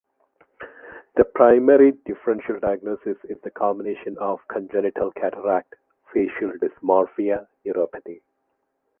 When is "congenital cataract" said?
4.47-5.75